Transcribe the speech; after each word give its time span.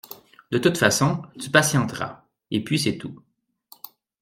De 0.49 0.57
toute 0.57 0.79
façon, 0.79 1.21
tu 1.39 1.51
patienteras, 1.51 2.25
et 2.49 2.63
puis 2.63 2.79
c’est 2.79 2.97
tout. 2.97 3.21